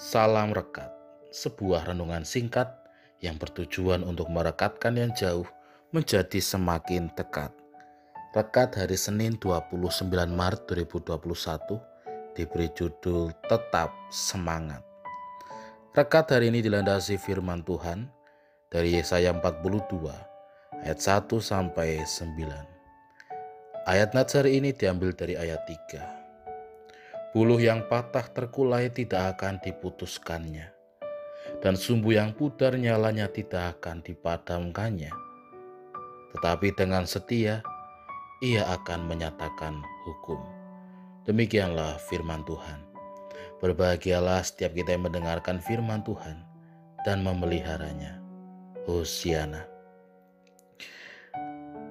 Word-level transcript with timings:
Salam 0.00 0.56
Rekat, 0.56 0.88
sebuah 1.28 1.92
renungan 1.92 2.24
singkat 2.24 2.72
yang 3.20 3.36
bertujuan 3.36 4.00
untuk 4.00 4.32
merekatkan 4.32 4.96
yang 4.96 5.12
jauh 5.12 5.44
menjadi 5.92 6.40
semakin 6.40 7.12
dekat. 7.12 7.52
Rekat 8.32 8.80
hari 8.80 8.96
Senin 8.96 9.36
29 9.36 10.00
Maret 10.32 10.64
2021 10.72 12.32
diberi 12.32 12.72
judul 12.72 13.28
Tetap 13.44 13.92
Semangat. 14.08 14.80
Rekat 15.92 16.32
hari 16.32 16.48
ini 16.48 16.64
dilandasi 16.64 17.20
firman 17.20 17.60
Tuhan 17.60 18.08
dari 18.72 18.96
Yesaya 18.96 19.36
42 19.36 20.80
ayat 20.80 20.96
1 20.96 21.28
sampai 21.44 22.08
9. 22.08 23.84
Ayat 23.84 24.16
Natsar 24.16 24.48
ini 24.48 24.72
diambil 24.72 25.12
dari 25.12 25.36
ayat 25.36 25.60
3. 25.68 26.19
Buluh 27.30 27.62
yang 27.62 27.86
patah 27.86 28.26
terkulai 28.26 28.90
tidak 28.90 29.38
akan 29.38 29.62
diputuskannya, 29.62 30.74
dan 31.62 31.78
sumbu 31.78 32.10
yang 32.10 32.34
pudar 32.34 32.74
nyalanya 32.74 33.30
tidak 33.30 33.78
akan 33.78 34.02
dipadamkannya. 34.02 35.14
Tetapi 36.34 36.74
dengan 36.74 37.06
setia, 37.06 37.62
ia 38.42 38.66
akan 38.74 39.06
menyatakan 39.06 39.78
hukum. 40.08 40.42
Demikianlah 41.22 42.02
firman 42.10 42.42
Tuhan. 42.42 42.82
Berbahagialah 43.62 44.42
setiap 44.42 44.74
kita 44.74 44.98
yang 44.98 45.06
mendengarkan 45.06 45.62
firman 45.62 46.02
Tuhan 46.02 46.42
dan 47.06 47.22
memeliharanya. 47.22 48.18
Hosiana. 48.90 49.70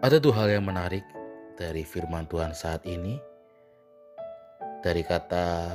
Ada 0.00 0.16
dua 0.16 0.32
hal 0.46 0.48
yang 0.48 0.64
menarik 0.64 1.04
dari 1.60 1.84
firman 1.84 2.24
Tuhan 2.24 2.56
saat 2.56 2.86
ini 2.88 3.18
dari 4.86 5.02
kata 5.02 5.66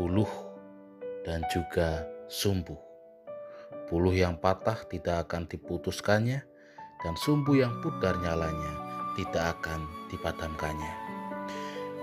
buluh 0.00 0.32
dan 1.20 1.44
juga 1.52 2.08
sumbu. 2.32 2.80
Buluh 3.92 4.16
yang 4.16 4.40
patah 4.40 4.88
tidak 4.88 5.28
akan 5.28 5.44
diputuskannya 5.44 6.40
dan 7.04 7.14
sumbu 7.20 7.60
yang 7.60 7.76
pudar 7.84 8.16
nyalanya 8.24 8.72
tidak 9.20 9.60
akan 9.60 9.84
dipadamkannya. 10.08 10.94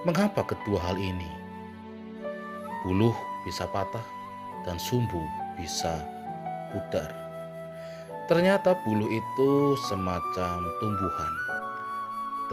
Mengapa 0.06 0.46
kedua 0.46 0.78
hal 0.86 1.02
ini? 1.02 1.34
Buluh 2.86 3.18
bisa 3.42 3.66
patah 3.66 4.06
dan 4.62 4.78
sumbu 4.78 5.26
bisa 5.58 5.98
pudar. 6.70 7.10
Ternyata 8.30 8.78
buluh 8.86 9.10
itu 9.10 9.74
semacam 9.90 10.62
tumbuhan. 10.78 11.34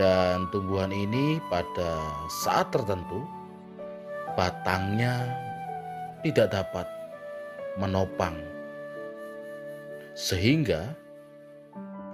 Dan 0.01 0.49
tumbuhan 0.49 0.97
ini 0.97 1.45
pada 1.53 2.01
saat 2.41 2.73
tertentu 2.73 3.37
batangnya 4.39 5.35
tidak 6.23 6.55
dapat 6.55 6.87
menopang, 7.75 8.39
sehingga 10.15 10.95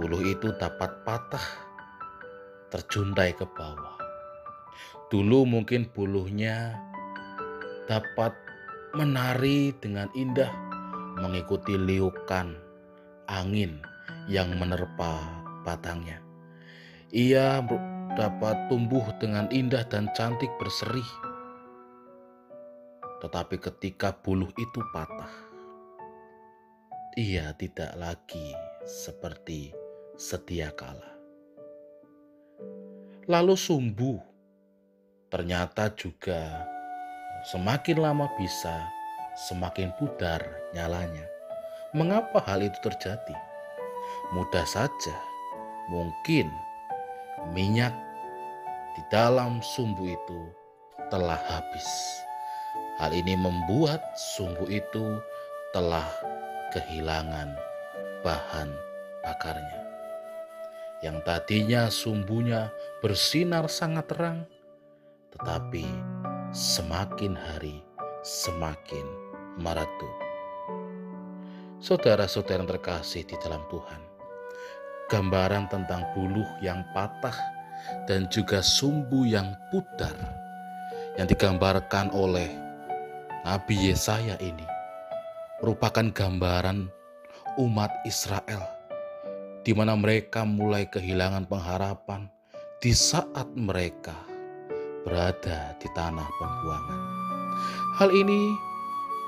buluh 0.00 0.24
itu 0.24 0.48
dapat 0.56 1.04
patah, 1.04 1.44
terjuntai 2.72 3.36
ke 3.36 3.44
bawah. 3.44 4.00
Dulu 5.12 5.44
mungkin 5.44 5.84
buluhnya 5.92 6.80
dapat 7.84 8.32
menari 8.96 9.76
dengan 9.84 10.08
indah, 10.16 10.48
mengikuti 11.20 11.76
liukan 11.76 12.56
angin 13.28 13.84
yang 14.32 14.48
menerpa 14.56 15.20
batangnya. 15.60 16.24
Ia 17.12 17.60
dapat 18.16 18.72
tumbuh 18.72 19.04
dengan 19.20 19.44
indah 19.52 19.84
dan 19.92 20.08
cantik 20.16 20.48
berseri 20.56 21.04
tetapi 23.24 23.56
ketika 23.56 24.12
buluh 24.12 24.52
itu 24.60 24.84
patah, 24.92 25.32
ia 27.16 27.56
tidak 27.56 27.96
lagi 27.96 28.52
seperti 28.84 29.72
sedia 30.12 30.68
kala. 30.76 31.08
Lalu 33.24 33.56
sumbu 33.56 34.20
ternyata 35.32 35.88
juga 35.96 36.68
semakin 37.48 37.96
lama 37.96 38.28
bisa 38.36 38.92
semakin 39.48 39.96
pudar 39.96 40.44
nyalanya. 40.76 41.24
Mengapa 41.96 42.44
hal 42.44 42.60
itu 42.60 42.76
terjadi? 42.84 43.36
Mudah 44.36 44.68
saja, 44.68 45.16
mungkin 45.88 46.52
minyak 47.56 47.96
di 48.92 49.02
dalam 49.08 49.64
sumbu 49.64 50.12
itu 50.12 50.40
telah 51.08 51.40
habis. 51.48 51.88
Hal 52.94 53.10
ini 53.10 53.34
membuat 53.34 54.02
sumbu 54.14 54.70
itu 54.70 55.18
telah 55.74 56.06
kehilangan 56.70 57.50
bahan 58.22 58.70
bakarnya. 59.26 59.82
Yang 61.02 61.16
tadinya 61.26 61.82
sumbunya 61.90 62.70
bersinar 63.02 63.66
sangat 63.66 64.08
terang, 64.08 64.46
tetapi 65.34 65.84
semakin 66.54 67.34
hari 67.34 67.82
semakin 68.24 69.04
meredup. 69.60 70.16
Saudara-saudara 71.84 72.64
yang 72.64 72.70
terkasih 72.70 73.28
di 73.28 73.36
dalam 73.36 73.60
Tuhan, 73.68 74.00
gambaran 75.12 75.68
tentang 75.68 76.08
buluh 76.16 76.48
yang 76.64 76.80
patah 76.96 77.36
dan 78.08 78.24
juga 78.32 78.64
sumbu 78.64 79.28
yang 79.28 79.52
pudar 79.68 80.16
yang 81.20 81.28
digambarkan 81.28 82.08
oleh 82.16 82.63
Nabi 83.44 83.92
Yesaya 83.92 84.40
ini 84.40 84.64
merupakan 85.60 86.08
gambaran 86.16 86.88
umat 87.60 87.92
Israel 88.08 88.64
di 89.60 89.76
mana 89.76 89.92
mereka 90.00 90.48
mulai 90.48 90.88
kehilangan 90.88 91.44
pengharapan 91.44 92.24
di 92.80 92.96
saat 92.96 93.44
mereka 93.52 94.16
berada 95.04 95.76
di 95.76 95.84
tanah 95.92 96.24
pembuangan. 96.40 97.00
Hal 98.00 98.16
ini 98.16 98.48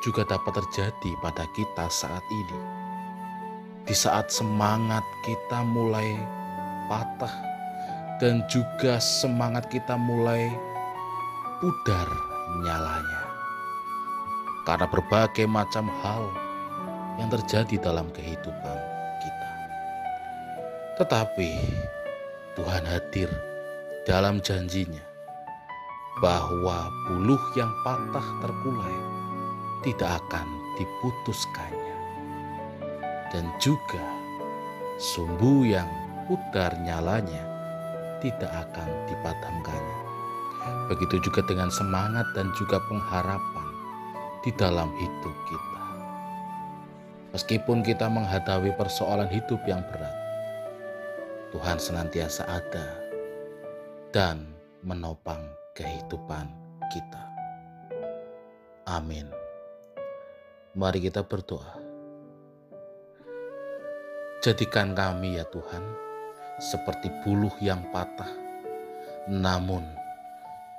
juga 0.01 0.25
dapat 0.25 0.65
terjadi 0.65 1.11
pada 1.21 1.45
kita 1.53 1.85
saat 1.93 2.25
ini. 2.33 2.61
Di 3.85 3.93
saat 3.93 4.33
semangat 4.33 5.05
kita 5.29 5.61
mulai 5.61 6.17
patah 6.89 7.37
dan 8.17 8.41
juga 8.49 8.97
semangat 8.97 9.69
kita 9.69 10.01
mulai 10.01 10.49
pudar 11.61 12.09
nyalanya 12.65 13.26
karena 14.67 14.91
berbagai 14.91 15.47
macam 15.47 15.87
hal 16.03 16.27
yang 17.23 17.31
terjadi 17.31 17.79
dalam 17.79 18.11
kehidupan 18.11 18.79
kita. 19.23 19.51
Tetapi 20.99 21.51
Tuhan 22.59 22.85
hadir 22.85 23.31
dalam 24.05 24.43
janjinya 24.43 25.07
bahwa 26.19 26.91
buluh 27.07 27.41
yang 27.55 27.71
patah 27.87 28.27
terkulai 28.43 28.99
tidak 29.87 30.19
akan 30.27 30.47
diputuskannya. 30.75 31.97
Dan 33.31 33.47
juga 33.63 34.03
sumbu 34.99 35.63
yang 35.63 35.87
pudar 36.27 36.75
nyalanya 36.83 37.45
tidak 38.25 38.51
akan 38.51 38.89
dipadamkannya. 39.07 40.01
Begitu 40.91 41.23
juga 41.31 41.45
dengan 41.47 41.71
semangat 41.71 42.27
dan 42.35 42.51
juga 42.57 42.81
pengharapan 42.91 43.56
di 44.47 44.55
dalam 44.55 44.95
hidup 44.95 45.37
kita. 45.51 45.83
Meskipun 47.35 47.83
kita 47.83 48.07
menghadapi 48.07 48.71
persoalan 48.79 49.27
hidup 49.27 49.59
yang 49.67 49.83
berat, 49.91 50.15
Tuhan 51.51 51.83
senantiasa 51.83 52.47
ada 52.47 52.87
dan 54.15 54.47
menopang 54.87 55.43
kehidupan 55.75 56.47
kita. 56.95 57.27
Amin. 58.87 59.27
Mari 60.79 61.03
kita 61.03 61.27
berdoa. 61.27 61.83
Jadikan 64.47 64.95
kami 64.95 65.43
ya 65.43 65.45
Tuhan 65.51 65.83
seperti 66.63 67.11
buluh 67.27 67.51
yang 67.59 67.83
patah, 67.91 68.31
namun 69.27 69.83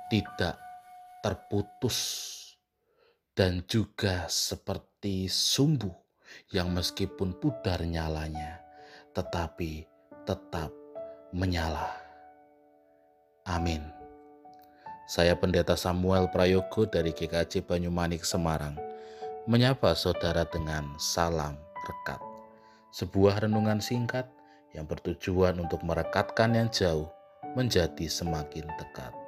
tidak 0.08 0.56
terputus 1.20 2.47
dan 3.38 3.62
juga 3.70 4.26
seperti 4.26 5.30
sumbu 5.30 5.94
yang 6.50 6.74
meskipun 6.74 7.38
pudar 7.38 7.78
nyalanya, 7.86 8.58
tetapi 9.14 9.86
tetap 10.26 10.74
menyala. 11.30 11.86
Amin. 13.46 13.94
Saya 15.06 15.38
Pendeta 15.38 15.78
Samuel 15.78 16.26
Prayogo 16.34 16.82
dari 16.90 17.14
GKJ 17.14 17.62
Banyumanik 17.62 18.26
Semarang, 18.26 18.74
menyapa 19.46 19.94
saudara 19.94 20.42
dengan 20.42 20.98
salam 20.98 21.54
rekat. 21.86 22.18
Sebuah 22.90 23.46
renungan 23.46 23.78
singkat 23.78 24.26
yang 24.74 24.82
bertujuan 24.90 25.62
untuk 25.62 25.86
merekatkan 25.86 26.58
yang 26.58 26.68
jauh 26.74 27.06
menjadi 27.54 28.10
semakin 28.10 28.66
dekat. 28.82 29.27